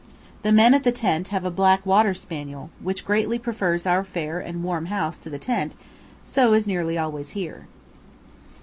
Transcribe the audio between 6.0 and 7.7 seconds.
so is nearly always here.